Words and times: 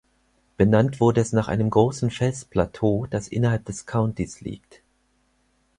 Benannt 0.57 0.99
wurde 0.99 1.21
es 1.21 1.31
nach 1.31 1.47
einem 1.47 1.69
großen 1.69 2.09
Felsplateau, 2.09 3.05
das 3.11 3.27
innerhalb 3.27 3.65
des 3.65 3.85
Countys 3.85 4.41
liegt. 4.41 4.81